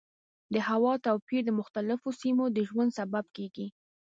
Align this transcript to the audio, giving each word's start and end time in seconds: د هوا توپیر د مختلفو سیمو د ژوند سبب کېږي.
د 0.53 0.55
هوا 0.69 0.93
توپیر 1.05 1.41
د 1.45 1.51
مختلفو 1.59 2.07
سیمو 2.21 2.45
د 2.55 2.57
ژوند 2.69 2.91
سبب 2.99 3.25
کېږي. 3.35 3.67